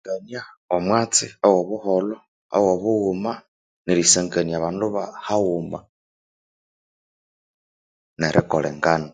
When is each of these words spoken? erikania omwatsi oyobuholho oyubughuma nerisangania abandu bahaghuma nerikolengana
erikania 0.00 0.42
omwatsi 0.76 1.26
oyobuholho 1.46 2.16
oyubughuma 2.56 3.32
nerisangania 3.86 4.54
abandu 4.58 4.84
bahaghuma 4.94 5.78
nerikolengana 8.20 9.10